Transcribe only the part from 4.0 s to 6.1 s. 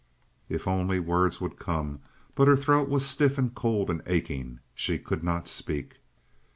aching. She could not speak.